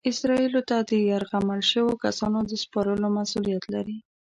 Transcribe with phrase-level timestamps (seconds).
[0.11, 3.97] اسرائیلو ته د یرغمل شویو کسانو د سپارلو مسؤلیت لري.